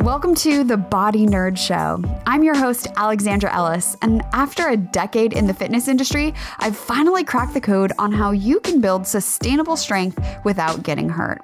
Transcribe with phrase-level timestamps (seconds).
[0.00, 2.02] Welcome to the Body Nerd Show.
[2.26, 7.24] I'm your host, Alexandra Ellis, and after a decade in the fitness industry, I've finally
[7.24, 11.40] cracked the code on how you can build sustainable strength without getting hurt.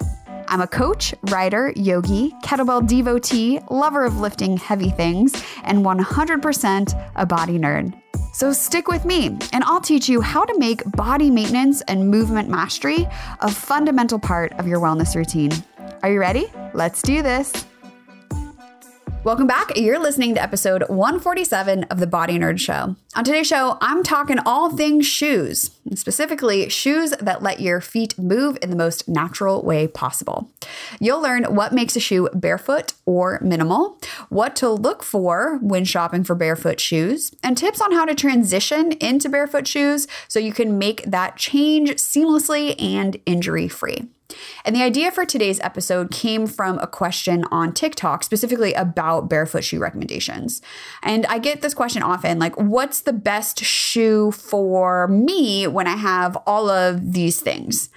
[0.48, 5.32] I'm a coach, writer, yogi, kettlebell devotee, lover of lifting heavy things,
[5.62, 7.94] and 100% a body nerd.
[8.32, 12.48] So stick with me, and I'll teach you how to make body maintenance and movement
[12.48, 13.08] mastery
[13.40, 15.50] a fundamental part of your wellness routine.
[16.02, 16.46] Are you ready?
[16.72, 17.52] Let's do this.
[19.22, 19.76] Welcome back.
[19.76, 22.96] You're listening to episode 147 of the Body Nerd Show.
[23.16, 28.56] On today's show, I'm talking all things shoes, specifically shoes that let your feet move
[28.62, 30.50] in the most natural way possible.
[31.00, 33.98] You'll learn what makes a shoe barefoot or minimal,
[34.30, 38.92] what to look for when shopping for barefoot shoes, and tips on how to transition
[38.92, 44.08] into barefoot shoes so you can make that change seamlessly and injury free.
[44.64, 49.64] And the idea for today's episode came from a question on TikTok, specifically about barefoot
[49.64, 50.62] shoe recommendations.
[51.02, 55.96] And I get this question often like, what's the best shoe for me when I
[55.96, 57.90] have all of these things?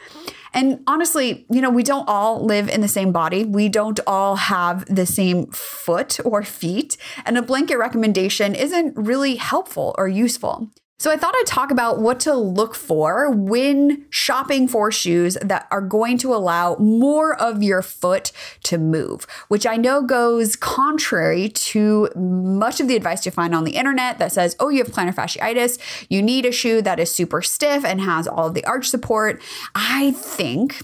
[0.53, 3.43] And honestly, you know, we don't all live in the same body.
[3.43, 6.97] We don't all have the same foot or feet.
[7.25, 10.69] And a blanket recommendation isn't really helpful or useful.
[11.03, 15.67] So I thought I'd talk about what to look for when shopping for shoes that
[15.69, 18.31] are going to allow more of your foot
[18.63, 23.65] to move, which I know goes contrary to much of the advice you find on
[23.65, 27.13] the internet that says, oh, you have plantar fasciitis, you need a shoe that is
[27.13, 29.41] super stiff and has all of the arch support.
[29.75, 30.83] I think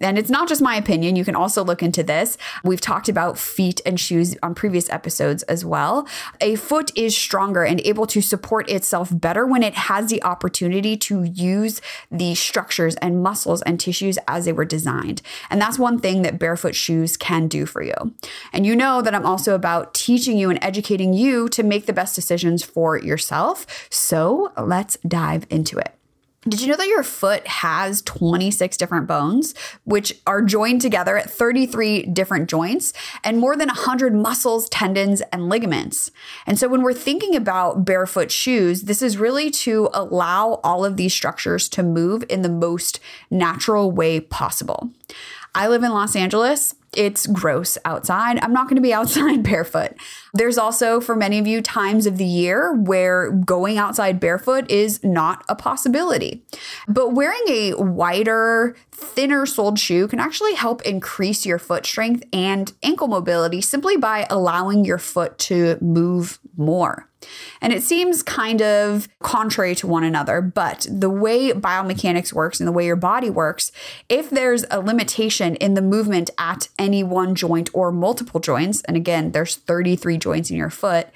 [0.00, 1.16] and it's not just my opinion.
[1.16, 2.38] You can also look into this.
[2.62, 6.06] We've talked about feet and shoes on previous episodes as well.
[6.40, 10.96] A foot is stronger and able to support itself better when it has the opportunity
[10.98, 15.20] to use the structures and muscles and tissues as they were designed.
[15.50, 18.14] And that's one thing that barefoot shoes can do for you.
[18.52, 21.92] And you know that I'm also about teaching you and educating you to make the
[21.92, 23.66] best decisions for yourself.
[23.90, 25.92] So let's dive into it.
[26.48, 31.28] Did you know that your foot has 26 different bones, which are joined together at
[31.28, 32.92] 33 different joints
[33.24, 36.12] and more than 100 muscles, tendons, and ligaments?
[36.46, 40.96] And so when we're thinking about barefoot shoes, this is really to allow all of
[40.96, 44.90] these structures to move in the most natural way possible.
[45.52, 46.74] I live in Los Angeles.
[46.96, 48.38] It's gross outside.
[48.42, 49.92] I'm not going to be outside barefoot.
[50.34, 55.02] There's also, for many of you, times of the year where going outside barefoot is
[55.04, 56.44] not a possibility.
[56.88, 62.72] But wearing a wider, thinner soled shoe can actually help increase your foot strength and
[62.82, 67.08] ankle mobility simply by allowing your foot to move more.
[67.60, 72.66] And it seems kind of contrary to one another, but the way biomechanics works and
[72.66, 73.72] the way your body works,
[74.08, 78.96] if there's a limitation in the movement at any one joint or multiple joints, and
[78.96, 81.08] again, there's 33 joints in your foot,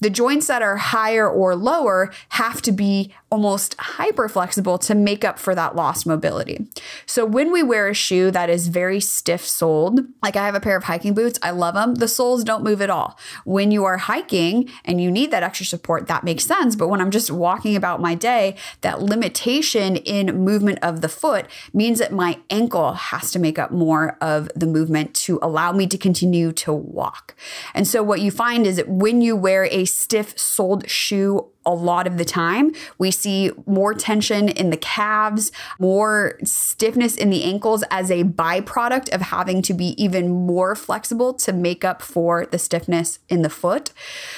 [0.00, 5.24] the joints that are higher or lower have to be almost hyper flexible to make
[5.24, 6.66] up for that lost mobility.
[7.04, 10.60] So when we wear a shoe that is very stiff soled, like I have a
[10.60, 11.96] pair of hiking boots, I love them.
[11.96, 13.18] The soles don't move at all.
[13.44, 16.76] When you are hiking and you need that extra support, that makes sense.
[16.76, 21.46] But when I'm just walking about my day, that limitation in movement of the foot
[21.72, 25.86] means that my ankle has to make up more of the movement to allow me
[25.86, 27.34] to continue to walk.
[27.72, 31.74] And so what you find is that when you wear a stiff soled shoe a
[31.74, 32.72] lot of the time.
[32.96, 39.10] We see more tension in the calves, more stiffness in the ankles as a byproduct
[39.10, 43.50] of having to be even more flexible to make up for the stiffness in the
[43.50, 43.92] foot.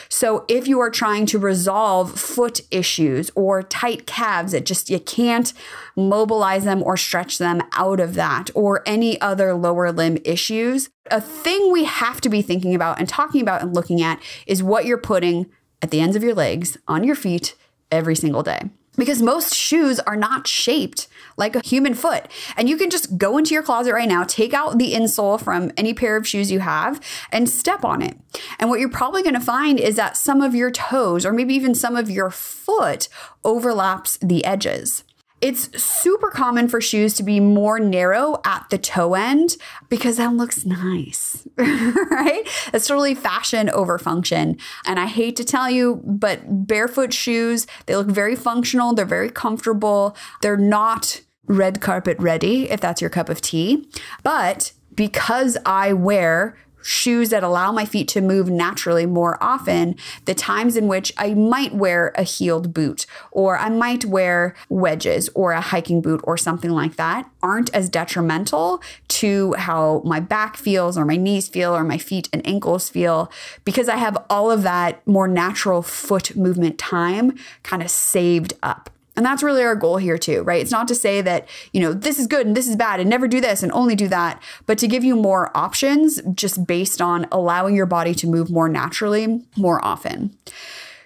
[0.08, 4.98] So if you are trying to resolve foot issues or tight calves that just you
[4.98, 5.52] can't
[5.96, 11.20] mobilize them or stretch them out of that or any other lower limb issues, a
[11.20, 14.84] thing we have to be thinking about and talking about and looking at is what
[14.84, 15.46] you're putting
[15.82, 17.54] at the ends of your legs, on your feet,
[17.90, 18.70] every single day.
[18.96, 22.26] Because most shoes are not shaped like a human foot.
[22.56, 25.72] And you can just go into your closet right now, take out the insole from
[25.76, 27.00] any pair of shoes you have,
[27.32, 28.18] and step on it.
[28.58, 31.74] And what you're probably to find is that some of your toes, or maybe even
[31.74, 33.08] some of your foot,
[33.44, 35.04] overlaps the edges.
[35.40, 39.56] It's super common for shoes to be more narrow at the toe end
[39.88, 42.42] because that looks nice, right?
[42.74, 44.58] It's totally fashion over function.
[44.84, 49.30] And I hate to tell you, but barefoot shoes, they look very functional, they're very
[49.30, 53.88] comfortable, they're not red carpet ready if that's your cup of tea.
[54.22, 60.34] But because I wear shoes that allow my feet to move naturally more often, the
[60.34, 65.52] times in which I might wear a heeled boot or I might wear wedges or
[65.52, 70.96] a hiking boot or something like that aren't as detrimental to how my back feels
[70.96, 73.30] or my knees feel or my feet and ankles feel
[73.64, 78.90] because I have all of that more natural foot movement time kind of saved up.
[79.20, 80.62] And that's really our goal here too, right?
[80.62, 83.10] It's not to say that, you know, this is good and this is bad and
[83.10, 87.02] never do this and only do that, but to give you more options just based
[87.02, 90.34] on allowing your body to move more naturally more often.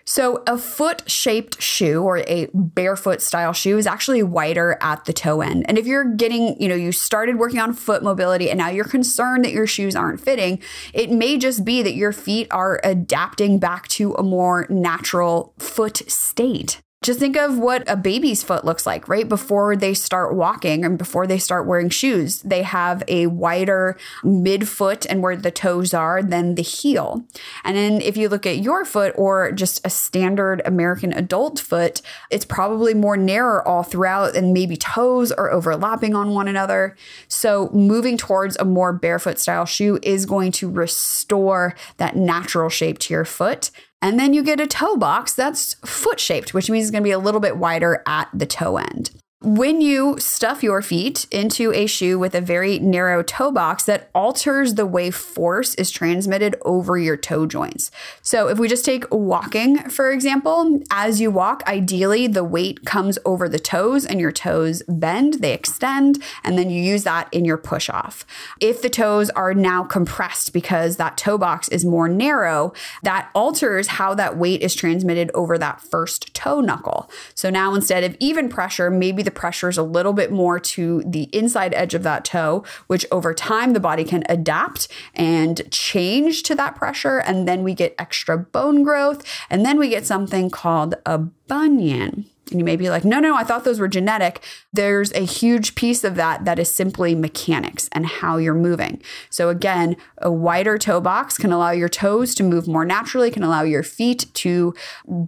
[0.04, 5.12] So, a foot shaped shoe or a barefoot style shoe is actually wider at the
[5.12, 5.64] toe end.
[5.66, 8.84] And if you're getting, you know, you started working on foot mobility and now you're
[8.84, 10.60] concerned that your shoes aren't fitting,
[10.92, 16.08] it may just be that your feet are adapting back to a more natural foot
[16.08, 16.80] state.
[17.04, 20.96] Just think of what a baby's foot looks like right before they start walking and
[20.96, 22.40] before they start wearing shoes.
[22.40, 27.22] They have a wider midfoot and where the toes are than the heel.
[27.62, 32.00] And then if you look at your foot or just a standard American adult foot,
[32.30, 36.96] it's probably more narrow all throughout and maybe toes are overlapping on one another.
[37.28, 42.98] So moving towards a more barefoot style shoe is going to restore that natural shape
[43.00, 43.70] to your foot
[44.04, 47.08] and then you get a toe box that's foot shaped, which means it's going to
[47.08, 49.10] be a little bit wider at the toe end
[49.44, 54.08] when you stuff your feet into a shoe with a very narrow toe box that
[54.14, 57.90] alters the way force is transmitted over your toe joints.
[58.22, 63.18] So, if we just take walking, for example, as you walk, ideally the weight comes
[63.26, 67.44] over the toes and your toes bend, they extend, and then you use that in
[67.44, 68.24] your push off.
[68.60, 73.88] If the toes are now compressed because that toe box is more narrow, that alters
[73.88, 77.10] how that weight is transmitted over that first toe knuckle.
[77.34, 81.24] So, now instead of even pressure, maybe the pressures a little bit more to the
[81.32, 86.54] inside edge of that toe, which over time the body can adapt and change to
[86.54, 87.18] that pressure.
[87.18, 89.24] And then we get extra bone growth.
[89.50, 92.26] And then we get something called a bunion.
[92.50, 94.42] And you may be like, no, no, I thought those were genetic.
[94.72, 99.02] There's a huge piece of that that is simply mechanics and how you're moving.
[99.30, 103.42] So, again, a wider toe box can allow your toes to move more naturally, can
[103.42, 104.74] allow your feet to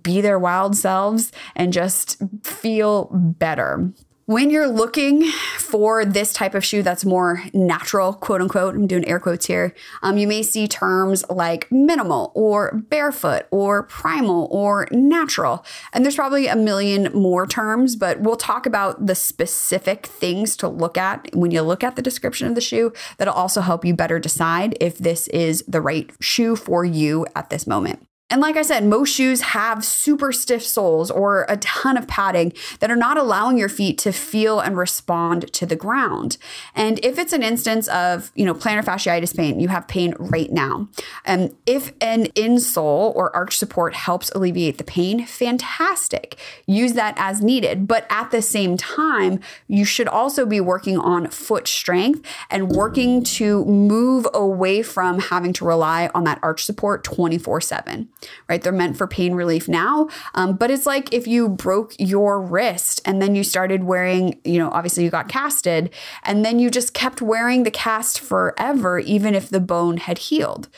[0.03, 3.93] be their wild selves and just feel better
[4.27, 5.23] when you're looking
[5.57, 9.73] for this type of shoe that's more natural, quote unquote, I'm doing air quotes here,
[10.03, 15.65] um, you may see terms like minimal or barefoot or primal or natural.
[15.93, 20.69] And there's probably a million more terms, but we'll talk about the specific things to
[20.69, 23.95] look at when you look at the description of the shoe that'll also help you
[23.95, 28.07] better decide if this is the right shoe for you at this moment.
[28.29, 32.53] And like I said, most shoes have super stiff soles or a ton of padding
[32.81, 36.37] that are not allowing your feet to feel and respond to the ground.
[36.75, 40.51] And if it's an instance of, you know, plantar fasciitis pain, you have pain right
[40.51, 40.89] now.
[41.25, 46.37] And um, if an insole or arch support helps alleviate the pain, fantastic.
[46.67, 47.87] Use that as needed.
[47.87, 49.39] But at the same time,
[49.69, 55.53] you should also be working on foot strength and working to move away from having
[55.53, 58.09] to rely on that arch support 24 7
[58.49, 58.63] right?
[58.63, 60.09] They're meant for pain relief now.
[60.35, 64.59] Um, but it's like if you broke your wrist and then you started wearing, you
[64.59, 65.91] know, obviously you got casted,
[66.25, 70.69] and then you just kept wearing the cast forever, even if the bone had healed.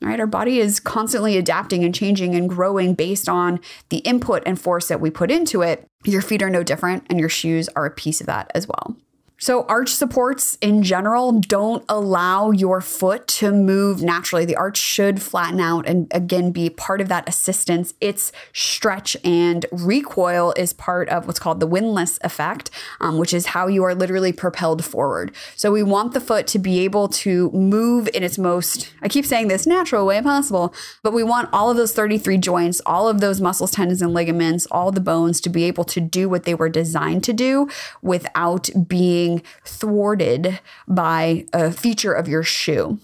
[0.00, 0.20] Right?
[0.20, 3.58] Our body is constantly adapting and changing and growing based on
[3.88, 5.86] the input and force that we put into it.
[6.04, 8.96] Your feet are no different, and your shoes are a piece of that as well.
[9.44, 14.46] So, arch supports in general don't allow your foot to move naturally.
[14.46, 17.92] The arch should flatten out and again be part of that assistance.
[18.00, 22.70] Its stretch and recoil is part of what's called the windlass effect,
[23.02, 25.30] um, which is how you are literally propelled forward.
[25.56, 29.26] So, we want the foot to be able to move in its most, I keep
[29.26, 33.20] saying this, natural way possible, but we want all of those 33 joints, all of
[33.20, 36.54] those muscles, tendons, and ligaments, all the bones to be able to do what they
[36.54, 37.68] were designed to do
[38.00, 42.98] without being being thwarted by a feature of your shoe.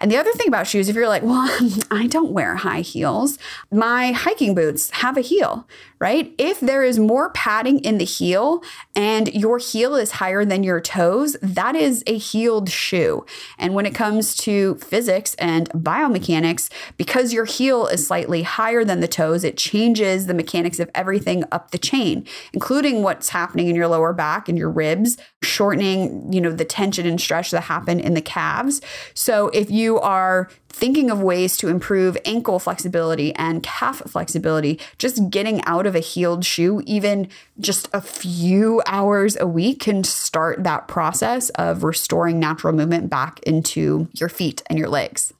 [0.00, 1.48] And the other thing about shoes, if you're like, well,
[1.90, 3.38] I don't wear high heels,
[3.70, 5.66] my hiking boots have a heel,
[5.98, 6.34] right?
[6.38, 8.62] If there is more padding in the heel
[8.94, 13.24] and your heel is higher than your toes, that is a heeled shoe.
[13.58, 19.00] And when it comes to physics and biomechanics, because your heel is slightly higher than
[19.00, 23.76] the toes, it changes the mechanics of everything up the chain, including what's happening in
[23.76, 28.00] your lower back and your ribs, shortening, you know, the tension and stretch that happen
[28.00, 28.80] in the calves.
[29.14, 35.30] So if you are thinking of ways to improve ankle flexibility and calf flexibility, just
[35.30, 37.28] getting out of a heeled shoe, even
[37.58, 43.40] just a few hours a week, can start that process of restoring natural movement back
[43.44, 45.32] into your feet and your legs.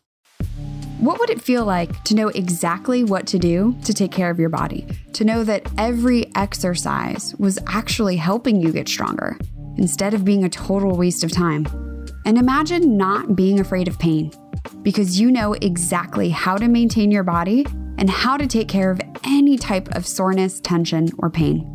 [0.98, 4.38] What would it feel like to know exactly what to do to take care of
[4.38, 4.86] your body?
[5.12, 9.38] To know that every exercise was actually helping you get stronger
[9.76, 11.66] instead of being a total waste of time?
[12.26, 14.32] And imagine not being afraid of pain
[14.82, 17.64] because you know exactly how to maintain your body
[17.98, 21.72] and how to take care of any type of soreness, tension, or pain.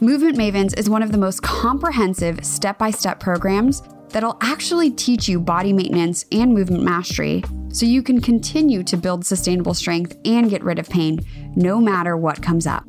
[0.00, 5.26] Movement Mavens is one of the most comprehensive step by step programs that'll actually teach
[5.26, 10.50] you body maintenance and movement mastery so you can continue to build sustainable strength and
[10.50, 11.18] get rid of pain
[11.56, 12.84] no matter what comes up.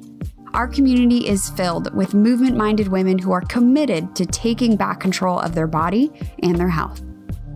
[0.53, 5.39] Our community is filled with movement minded women who are committed to taking back control
[5.39, 6.12] of their body
[6.43, 7.05] and their health.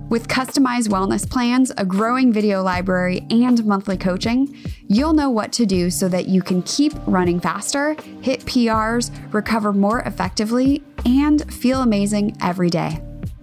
[0.10, 5.68] With customized wellness plans, a growing video library, and monthly coaching, you'll know what to
[5.68, 11.84] do so that you can keep running faster, hit PRs, recover more effectively, and feel
[11.84, 13.00] amazing every day.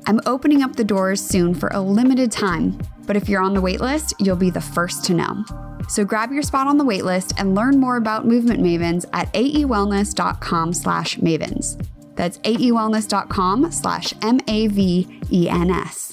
[0.09, 3.63] I'm opening up the doors soon for a limited time, but if you're on the
[3.63, 5.45] waitlist, you'll be the first to know.
[5.89, 10.73] So grab your spot on the waitlist and learn more about Movement Mavens at aewellness.com
[10.73, 11.81] slash mavens.
[12.17, 16.07] That's aewellness.com slash M-A-V-E-N-S.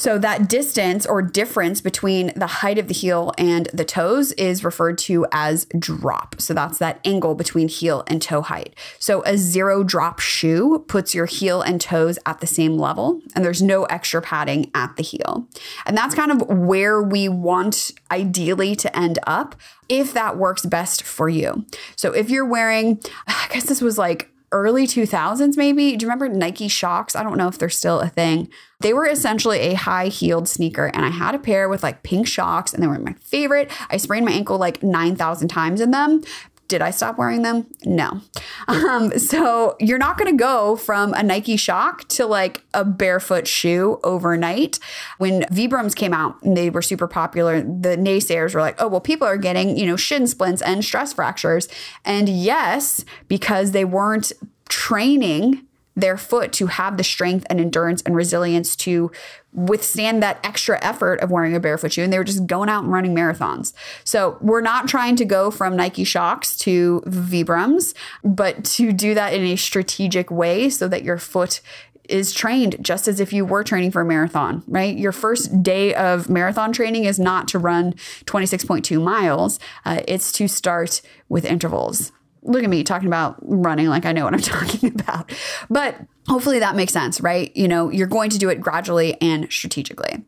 [0.00, 4.64] So that distance or difference between the height of the heel and the toes is
[4.64, 6.40] referred to as drop.
[6.40, 8.74] So that's that angle between heel and toe height.
[8.98, 13.44] So a zero drop shoe puts your heel and toes at the same level and
[13.44, 15.46] there's no extra padding at the heel.
[15.84, 19.54] And that's kind of where we want ideally to end up
[19.90, 21.66] if that works best for you.
[21.96, 25.96] So if you're wearing, I guess this was like early 2000s, maybe.
[25.96, 27.14] Do you remember Nike Shox?
[27.14, 28.48] I don't know if they're still a thing.
[28.80, 32.26] They were essentially a high heeled sneaker, and I had a pair with like pink
[32.26, 33.70] shocks, and they were my favorite.
[33.90, 36.22] I sprained my ankle like 9,000 times in them.
[36.70, 37.66] Did I stop wearing them?
[37.84, 38.20] No.
[38.68, 43.48] Um, so you're not going to go from a Nike shock to like a barefoot
[43.48, 44.78] shoe overnight.
[45.18, 49.00] When Vibrams came out and they were super popular, the naysayers were like, oh, well,
[49.00, 51.68] people are getting, you know, shin splints and stress fractures.
[52.04, 54.30] And yes, because they weren't
[54.68, 59.10] training their foot to have the strength and endurance and resilience to
[59.52, 62.84] withstand that extra effort of wearing a barefoot shoe and they were just going out
[62.84, 63.72] and running marathons.
[64.04, 69.34] So we're not trying to go from Nike Shox to Vibrams, but to do that
[69.34, 71.60] in a strategic way so that your foot
[72.08, 74.96] is trained just as if you were training for a marathon, right?
[74.96, 77.92] Your first day of marathon training is not to run
[78.24, 84.06] 26.2 miles, uh, it's to start with intervals look at me talking about running like
[84.06, 85.32] I know what I'm talking about.
[85.68, 85.96] But
[86.30, 87.54] hopefully that makes sense, right?
[87.56, 90.22] You know, you're going to do it gradually and strategically.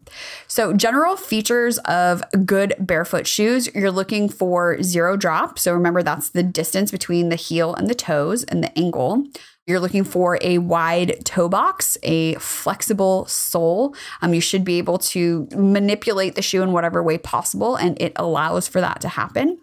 [0.48, 5.60] So, general features of good barefoot shoes, you're looking for zero drop.
[5.60, 9.28] So, remember that's the distance between the heel and the toes and the ankle.
[9.68, 13.94] You're looking for a wide toe box, a flexible sole.
[14.20, 18.12] Um, you should be able to manipulate the shoe in whatever way possible, and it
[18.16, 19.58] allows for that to happen.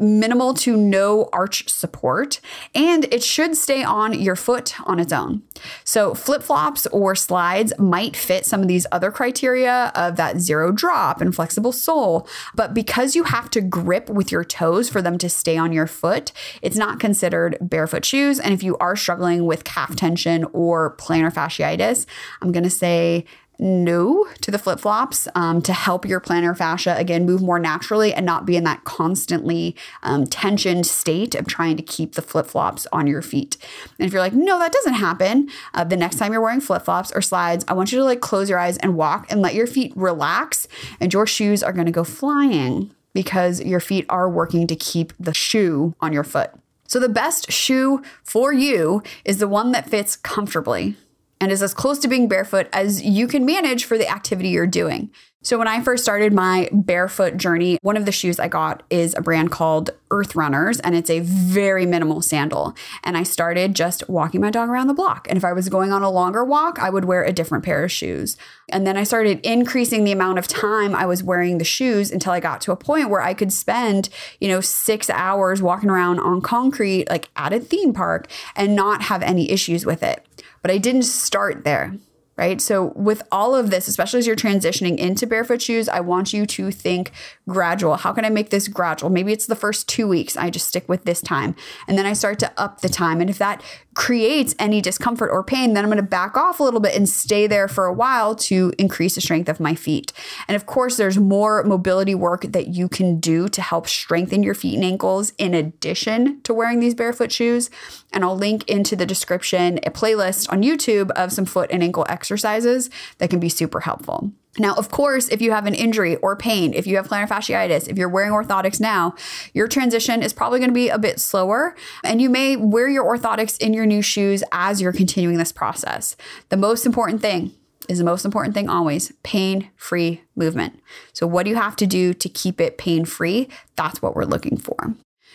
[0.00, 2.40] Minimal to no arch support,
[2.74, 5.42] and it should stay on your foot on its own.
[5.84, 10.72] So, flip flops or slides might fit some of these other criteria of that zero
[10.72, 15.18] drop and flexible sole, but because you have to grip with your toes for them
[15.18, 16.32] to stay on your foot,
[16.62, 18.40] it's not considered barefoot shoes.
[18.40, 22.06] And if you are struggling with calf tension or plantar fasciitis,
[22.40, 23.26] I'm going to say
[23.58, 28.14] no to the flip flops um, to help your plantar fascia again move more naturally
[28.14, 32.46] and not be in that constantly um, tensioned state of trying to keep the flip
[32.46, 33.58] flops on your feet.
[33.98, 36.82] And if you're like, no, that doesn't happen, uh, the next time you're wearing flip
[36.82, 39.54] flops or slides, I want you to like close your eyes and walk and let
[39.54, 40.66] your feet relax,
[40.98, 45.12] and your shoes are going to go flying because your feet are working to keep
[45.20, 46.50] the shoe on your foot.
[46.92, 50.94] So, the best shoe for you is the one that fits comfortably
[51.40, 54.66] and is as close to being barefoot as you can manage for the activity you're
[54.66, 55.10] doing.
[55.44, 59.12] So, when I first started my barefoot journey, one of the shoes I got is
[59.16, 62.76] a brand called Earth Runners, and it's a very minimal sandal.
[63.02, 65.26] And I started just walking my dog around the block.
[65.28, 67.82] And if I was going on a longer walk, I would wear a different pair
[67.82, 68.36] of shoes.
[68.68, 72.32] And then I started increasing the amount of time I was wearing the shoes until
[72.32, 76.20] I got to a point where I could spend, you know, six hours walking around
[76.20, 80.24] on concrete, like at a theme park, and not have any issues with it.
[80.62, 81.96] But I didn't start there
[82.42, 82.60] right?
[82.60, 86.44] So, with all of this, especially as you're transitioning into barefoot shoes, I want you
[86.44, 87.12] to think
[87.48, 87.96] gradual.
[87.96, 89.10] How can I make this gradual?
[89.10, 90.36] Maybe it's the first two weeks.
[90.36, 91.54] I just stick with this time.
[91.86, 93.20] And then I start to up the time.
[93.20, 93.62] And if that
[93.94, 97.08] creates any discomfort or pain, then I'm going to back off a little bit and
[97.08, 100.12] stay there for a while to increase the strength of my feet.
[100.48, 104.54] And of course, there's more mobility work that you can do to help strengthen your
[104.54, 107.70] feet and ankles in addition to wearing these barefoot shoes.
[108.12, 112.06] And I'll link into the description a playlist on YouTube of some foot and ankle
[112.08, 114.32] exercises that can be super helpful.
[114.58, 117.88] Now, of course, if you have an injury or pain, if you have plantar fasciitis,
[117.88, 119.14] if you're wearing orthotics now,
[119.54, 123.04] your transition is probably going to be a bit slower, and you may wear your
[123.04, 126.16] orthotics in your new shoes as you're continuing this process.
[126.50, 127.52] The most important thing
[127.88, 130.80] is the most important thing always pain free movement.
[131.14, 133.48] So, what do you have to do to keep it pain free?
[133.76, 134.94] That's what we're looking for.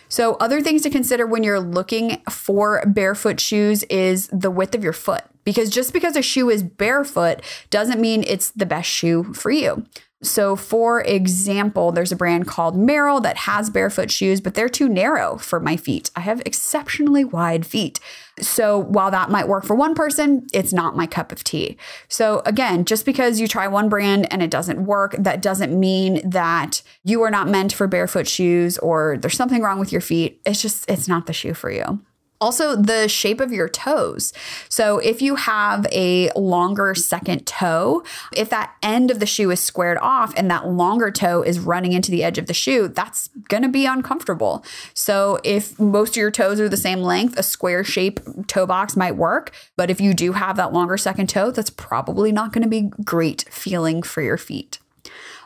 [0.10, 4.84] So, other things to consider when you're looking for barefoot shoes is the width of
[4.84, 5.24] your foot.
[5.48, 9.86] Because just because a shoe is barefoot doesn't mean it's the best shoe for you.
[10.22, 14.90] So, for example, there's a brand called Merrell that has barefoot shoes, but they're too
[14.90, 16.12] narrow for my feet.
[16.18, 18.02] I have exceptionally wide feet.
[18.42, 21.78] So, while that might work for one person, it's not my cup of tea.
[22.10, 26.30] So, again, just because you try one brand and it doesn't work, that doesn't mean
[26.30, 30.42] that you are not meant for barefoot shoes or there's something wrong with your feet.
[30.46, 32.02] It's just, it's not the shoe for you.
[32.40, 34.32] Also, the shape of your toes.
[34.70, 39.60] So, if you have a longer second toe, if that end of the shoe is
[39.60, 43.30] squared off and that longer toe is running into the edge of the shoe, that's
[43.48, 44.64] going to be uncomfortable.
[44.94, 48.96] So, if most of your toes are the same length, a square shape toe box
[48.96, 49.52] might work.
[49.76, 52.92] But if you do have that longer second toe, that's probably not going to be
[53.04, 54.78] great feeling for your feet.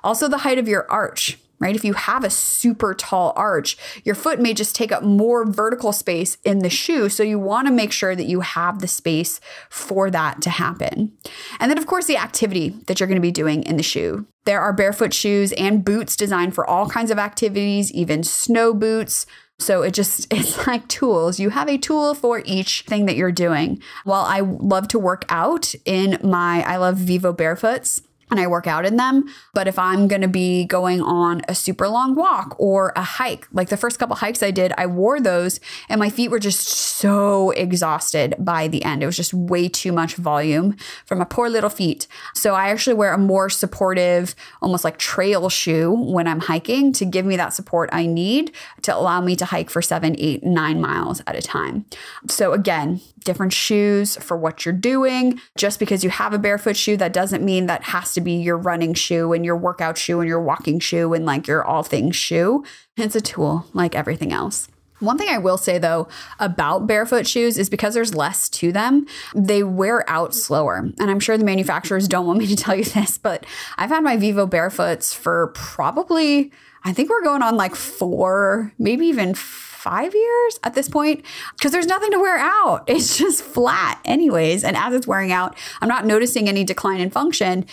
[0.04, 1.76] Also, the height of your arch right?
[1.76, 5.94] If you have a super tall arch, your foot may just take up more vertical
[5.94, 7.08] space in the shoe.
[7.08, 9.40] So you want to make sure that you have the space
[9.70, 11.14] for that to happen.
[11.60, 14.26] And then, of course, the activity that you're going to be doing in the shoe.
[14.46, 19.28] There are barefoot shoes and boots designed for all kinds of activities, even snow boots.
[19.60, 21.40] So it just, it's like tools.
[21.40, 23.82] You have a tool for each thing that you're doing.
[24.04, 28.02] While I love to work out in my, I love Vivo Barefoots
[28.32, 29.26] and I work out in them.
[29.54, 33.48] But if I'm going to be going on a super long walk or a hike,
[33.52, 35.60] like the first couple hikes I did, I wore those
[35.90, 39.04] and my feet were just so exhausted by the end.
[39.04, 42.08] It was just way too much volume for my poor little feet.
[42.34, 47.06] So I actually wear a more supportive, almost like trail shoe when I'm hiking to
[47.06, 48.52] give me that support I need
[48.84, 51.86] to allow me to hike for seven, eight, nine miles at a time.
[52.28, 55.40] So again, different shoes for what you're doing.
[55.56, 58.58] Just because you have a barefoot shoe, that doesn't mean that has to be your
[58.58, 62.16] running shoe and your workout shoe and your walking shoe and like your all things
[62.16, 62.64] shoe.
[62.98, 64.68] It's a tool like everything else.
[65.02, 66.08] One thing I will say though
[66.40, 70.78] about barefoot shoes is because there's less to them, they wear out slower.
[70.78, 73.46] And I'm sure the manufacturers don't want me to tell you this, but
[73.78, 76.52] I've had my Vivo barefoots for probably,
[76.84, 81.26] I think we're going on like four, maybe even five years at this point
[81.58, 82.84] because there's nothing to wear out.
[82.86, 84.64] It's just flat, anyways.
[84.64, 87.66] And as it's wearing out, I'm not noticing any decline in function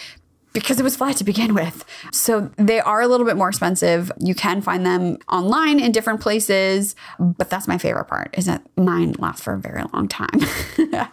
[0.58, 1.84] because it was flat to begin with.
[2.12, 4.10] So they are a little bit more expensive.
[4.18, 8.62] You can find them online in different places, but that's my favorite part is that
[8.76, 10.40] mine lasts for a very long time.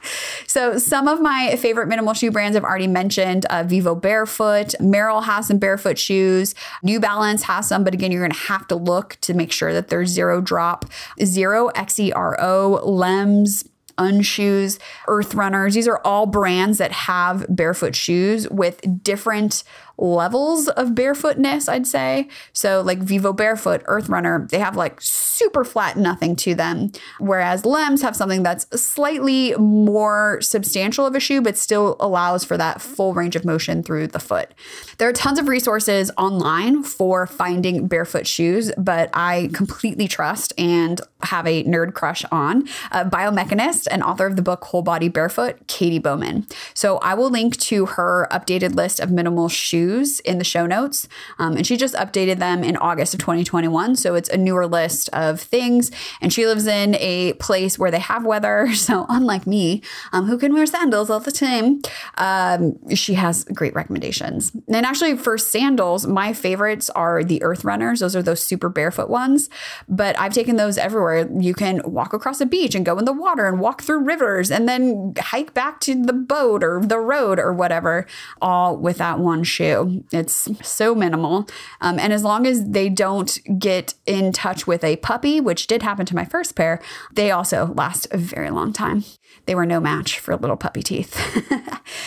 [0.47, 5.23] so some of my favorite minimal shoe brands I've already mentioned, uh, Vivo Barefoot, Merrell
[5.23, 8.75] has some barefoot shoes, New Balance has some, but again, you're going to have to
[8.75, 10.85] look to make sure that there's zero drop,
[11.23, 15.73] zero X-E-R-O, Lems, Unshoes, Earth Runners.
[15.73, 19.63] These are all brands that have barefoot shoes with different
[19.97, 22.27] levels of barefootness, I'd say.
[22.53, 26.91] So, like Vivo Barefoot, Earth Runner, they have like super flat nothing to them.
[27.19, 32.57] Whereas Lems have something that's slightly more substantial of a shoe, but still allows for
[32.57, 34.53] that full range of motion through the foot.
[34.97, 41.01] There are tons of resources online for finding barefoot shoes, but I completely trust and
[41.21, 45.67] have a nerd crush on a biomechanist and author of the book Whole Body Barefoot,
[45.67, 46.47] Katy Bowman.
[46.73, 50.65] So I will link to her updated list of minimal shoes shoes in the show
[50.65, 51.07] notes.
[51.39, 53.95] Um, and she just updated them in August of 2021.
[53.95, 55.91] So it's a newer list of things.
[56.21, 58.67] And she lives in a place where they have weather.
[58.85, 59.81] So unlike me,
[60.13, 61.81] um, who can wear sandals all the time,
[62.17, 64.51] um, she has great recommendations.
[64.67, 68.01] And actually, for sandals, my favorites are the Earth Runners.
[68.01, 69.49] Those are those super barefoot ones.
[69.89, 71.27] But I've taken those everywhere.
[71.39, 74.51] You can walk across a beach and go in the water and walk through rivers
[74.51, 78.05] and then hike back to the boat or the road or whatever,
[78.39, 79.74] all with that one shoe.
[80.11, 81.47] It's so minimal.
[81.81, 85.83] Um, and as long as they don't get in touch with a puppy, which did
[85.83, 86.81] happen to my first pair,
[87.13, 89.03] they also last a very long time.
[89.45, 91.15] They were no match for little puppy teeth.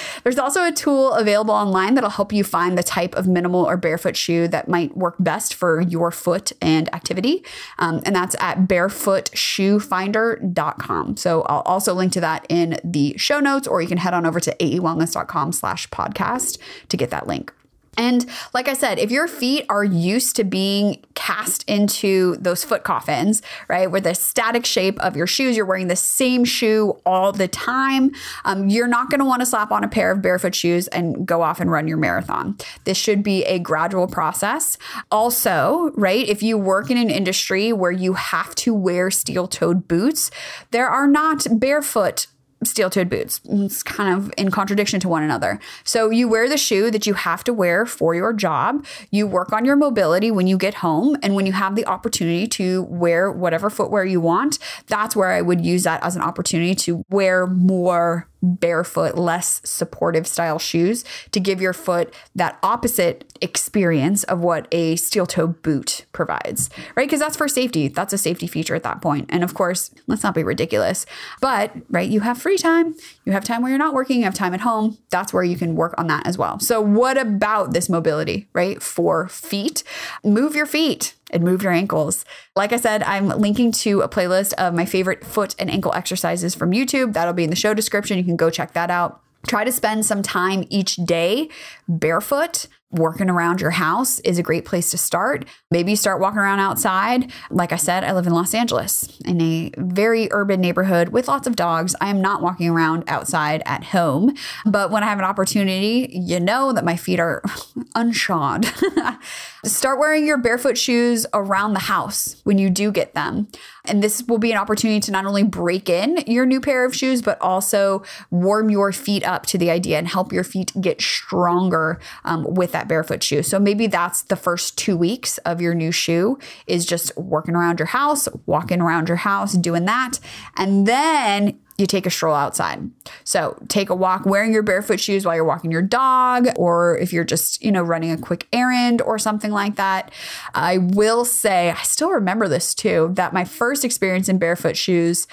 [0.24, 3.76] There's also a tool available online that'll help you find the type of minimal or
[3.76, 7.44] barefoot shoe that might work best for your foot and activity.
[7.78, 11.16] Um, and that's at barefootshoefinder.com.
[11.16, 14.26] So I'll also link to that in the show notes, or you can head on
[14.26, 17.52] over to aewellness.com slash podcast to get that link.
[17.98, 22.84] And like I said, if your feet are used to being cast into those foot
[22.84, 27.32] coffins, right, where the static shape of your shoes, you're wearing the same shoe all
[27.32, 28.12] the time,
[28.44, 31.26] um, you're not going to want to slap on a pair of barefoot shoes and
[31.26, 32.56] go off and run your marathon.
[32.84, 34.78] This should be a gradual process.
[35.10, 39.88] Also, right, if you work in an industry where you have to wear steel toed
[39.88, 40.30] boots,
[40.70, 42.28] there are not barefoot
[42.64, 43.40] steel toed boots.
[43.44, 45.60] It's kind of in contradiction to one another.
[45.84, 48.84] So you wear the shoe that you have to wear for your job.
[49.10, 51.16] You work on your mobility when you get home.
[51.22, 55.42] And when you have the opportunity to wear whatever footwear you want, that's where I
[55.42, 61.40] would use that as an opportunity to wear more barefoot, less supportive style shoes to
[61.40, 67.06] give your foot that opposite experience of what a steel toe boot provides, right?
[67.06, 67.88] Because that's for safety.
[67.88, 69.26] That's a safety feature at that point.
[69.28, 71.06] And of course, let's not be ridiculous,
[71.40, 74.34] but right, you have free time, you have time where you're not working, you have
[74.34, 74.98] time at home.
[75.10, 76.58] That's where you can work on that as well.
[76.60, 78.82] So, what about this mobility, right?
[78.82, 79.82] For feet,
[80.24, 82.24] move your feet and move your ankles.
[82.56, 86.54] Like I said, I'm linking to a playlist of my favorite foot and ankle exercises
[86.54, 87.12] from YouTube.
[87.12, 88.18] That'll be in the show description.
[88.18, 89.20] You can go check that out.
[89.46, 91.48] Try to spend some time each day
[91.88, 95.44] barefoot working around your house is a great place to start.
[95.70, 97.30] Maybe start walking around outside.
[97.50, 101.46] Like I said, I live in Los Angeles in a very urban neighborhood with lots
[101.46, 101.94] of dogs.
[102.00, 106.40] I am not walking around outside at home, but when I have an opportunity, you
[106.40, 107.42] know that my feet are
[107.94, 108.64] unshod.
[109.64, 113.48] start wearing your barefoot shoes around the house when you do get them.
[113.84, 116.94] And this will be an opportunity to not only break in your new pair of
[116.94, 121.00] shoes, but also warm your feet up to the idea and help your feet get
[121.00, 123.42] stronger um, with that barefoot shoe.
[123.42, 127.80] So maybe that's the first two weeks of your new shoe is just working around
[127.80, 130.20] your house, walking around your house, doing that.
[130.56, 132.90] And then you take a stroll outside.
[133.24, 137.12] So take a walk wearing your barefoot shoes while you're walking your dog, or if
[137.12, 140.10] you're just, you know, running a quick errand or something like that.
[140.54, 145.26] I will say, I still remember this too, that my first experience in barefoot shoes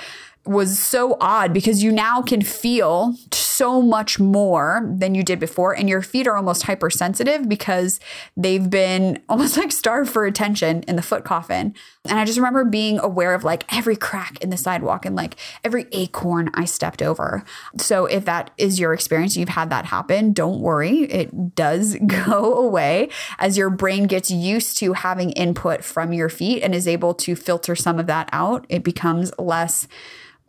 [0.45, 3.15] was so odd because you now can feel
[3.55, 7.99] so much more than you did before and your feet are almost hypersensitive because
[8.35, 11.73] they've been almost like starved for attention in the foot coffin.
[12.07, 15.35] And i just remember being aware of like every crack in the sidewalk and like
[15.63, 17.43] every acorn i stepped over.
[17.77, 21.03] So if that is your experience you've had that happen don't worry.
[21.03, 26.61] It does go away as your brain gets used to having input from your feet
[26.61, 28.65] and is able to filter some of that out.
[28.69, 29.87] It becomes less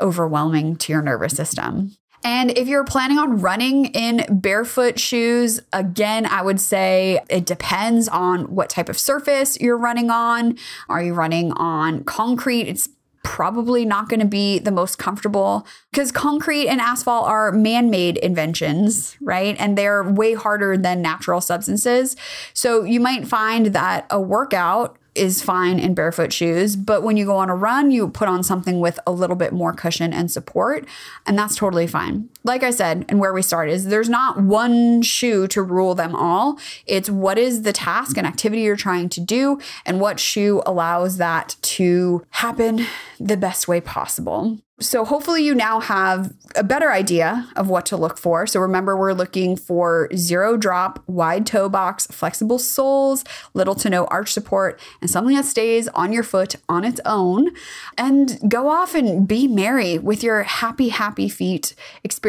[0.00, 1.96] overwhelming to your nervous system.
[2.26, 8.08] And if you're planning on running in barefoot shoes, again, I would say it depends
[8.08, 10.58] on what type of surface you're running on.
[10.88, 12.66] Are you running on concrete?
[12.66, 12.88] It's
[13.22, 18.16] probably not going to be the most comfortable because concrete and asphalt are man made
[18.18, 19.54] inventions, right?
[19.60, 22.16] And they're way harder than natural substances.
[22.54, 26.76] So you might find that a workout is fine in barefoot shoes.
[26.76, 29.52] But when you go on a run, you put on something with a little bit
[29.52, 30.86] more cushion and support,
[31.26, 32.28] and that's totally fine.
[32.46, 36.14] Like I said, and where we start is there's not one shoe to rule them
[36.14, 36.60] all.
[36.86, 41.16] It's what is the task and activity you're trying to do, and what shoe allows
[41.16, 42.86] that to happen
[43.18, 44.58] the best way possible.
[44.78, 48.46] So, hopefully, you now have a better idea of what to look for.
[48.46, 54.04] So, remember, we're looking for zero drop, wide toe box, flexible soles, little to no
[54.08, 57.52] arch support, and something that stays on your foot on its own.
[57.96, 61.74] And go off and be merry with your happy, happy feet,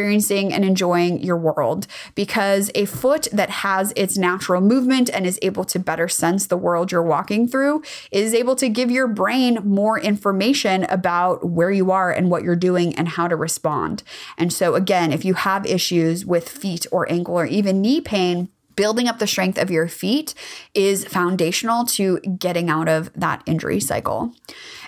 [0.08, 1.86] experiencing and enjoying your world.
[2.16, 6.56] Because a foot that has its natural movement and is able to better sense the
[6.56, 11.92] world you're walking through is able to give your brain more information about where you
[11.92, 14.04] are and what what you're doing and how to respond.
[14.38, 18.50] And so, again, if you have issues with feet or ankle or even knee pain,
[18.78, 20.34] building up the strength of your feet
[20.74, 24.34] is foundational to getting out of that injury cycle.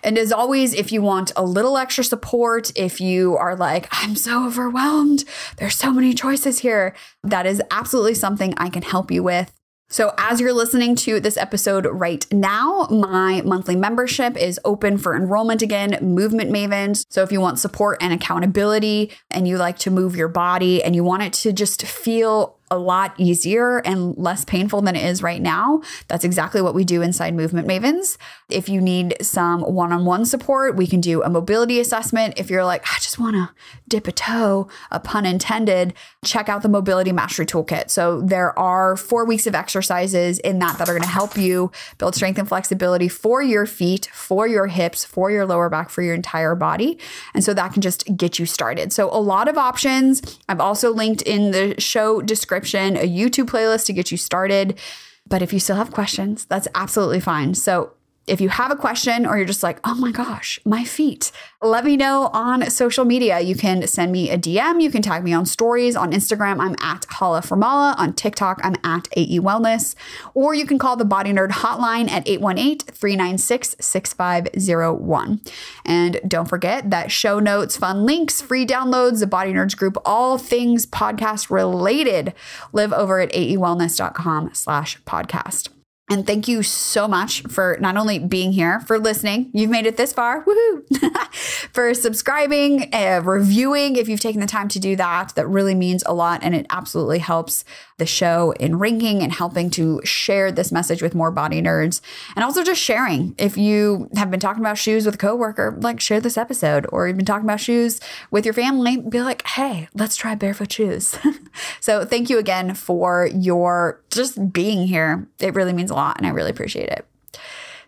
[0.01, 4.15] And as always, if you want a little extra support, if you are like, I'm
[4.15, 5.25] so overwhelmed,
[5.57, 9.51] there's so many choices here, that is absolutely something I can help you with.
[9.91, 15.15] So, as you're listening to this episode right now, my monthly membership is open for
[15.15, 17.07] enrollment again, Movement Mavens.
[17.09, 20.95] So, if you want support and accountability and you like to move your body and
[20.95, 25.23] you want it to just feel a lot easier and less painful than it is
[25.23, 25.81] right now.
[26.07, 28.17] That's exactly what we do inside Movement Mavens.
[28.47, 32.35] If you need some one on one support, we can do a mobility assessment.
[32.37, 33.49] If you're like, I just want to
[33.87, 37.89] dip a toe, a pun intended, check out the Mobility Mastery Toolkit.
[37.89, 41.71] So there are four weeks of exercises in that that are going to help you
[41.97, 46.03] build strength and flexibility for your feet, for your hips, for your lower back, for
[46.03, 46.99] your entire body.
[47.33, 48.93] And so that can just get you started.
[48.93, 50.37] So a lot of options.
[50.47, 54.79] I've also linked in the show description description, a YouTube playlist to get you started.
[55.27, 57.53] But if you still have questions, that's absolutely fine.
[57.53, 57.93] So
[58.29, 61.83] if you have a question or you're just like, oh my gosh, my feet, let
[61.83, 63.39] me know on social media.
[63.39, 64.81] You can send me a DM.
[64.81, 65.95] You can tag me on stories.
[65.95, 67.95] On Instagram, I'm at Holla Formala.
[67.97, 69.95] On TikTok, I'm at AE Wellness.
[70.33, 75.41] Or you can call the Body Nerd hotline at 818 396 6501.
[75.85, 80.37] And don't forget that show notes, fun links, free downloads, the Body Nerds group, all
[80.37, 82.33] things podcast related
[82.71, 85.69] live over at aewellness.com slash podcast.
[86.09, 89.51] And thank you so much for not only being here, for listening.
[89.53, 90.43] You've made it this far.
[90.43, 91.27] Woohoo!
[91.71, 93.95] for subscribing, uh, reviewing.
[93.95, 96.39] If you've taken the time to do that, that really means a lot.
[96.41, 97.63] And it absolutely helps
[97.99, 102.01] the show in ranking and helping to share this message with more body nerds.
[102.35, 103.35] And also just sharing.
[103.37, 107.07] If you have been talking about shoes with a coworker, like share this episode, or
[107.07, 107.99] you've been talking about shoes
[108.31, 111.15] with your family, be like, hey, let's try barefoot shoes.
[111.79, 115.27] so thank you again for your just being here.
[115.39, 117.05] It really means a lot, and I really appreciate it.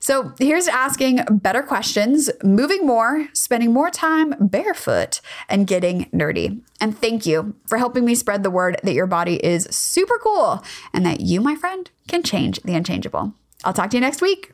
[0.03, 6.59] So here's asking better questions, moving more, spending more time barefoot, and getting nerdy.
[6.79, 10.63] And thank you for helping me spread the word that your body is super cool
[10.91, 13.35] and that you, my friend, can change the unchangeable.
[13.63, 14.51] I'll talk to you next week.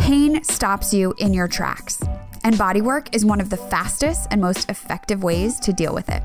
[0.00, 2.02] Pain stops you in your tracks,
[2.42, 6.22] and bodywork is one of the fastest and most effective ways to deal with it.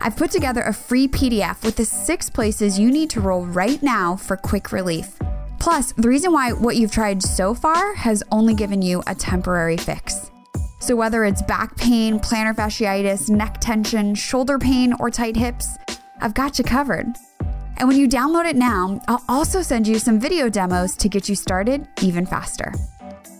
[0.00, 3.82] I've put together a free PDF with the six places you need to roll right
[3.82, 5.18] now for quick relief.
[5.58, 9.76] Plus, the reason why what you've tried so far has only given you a temporary
[9.76, 10.30] fix.
[10.80, 15.76] So, whether it's back pain, plantar fasciitis, neck tension, shoulder pain, or tight hips,
[16.20, 17.06] I've got you covered.
[17.78, 21.28] And when you download it now, I'll also send you some video demos to get
[21.28, 22.72] you started even faster